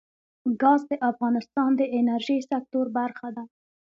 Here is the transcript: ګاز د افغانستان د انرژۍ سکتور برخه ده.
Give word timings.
ګاز 0.61 0.81
د 0.89 0.91
افغانستان 1.11 1.69
د 1.75 1.81
انرژۍ 1.97 2.39
سکتور 2.51 2.85
برخه 2.97 3.27
ده. 3.35 3.43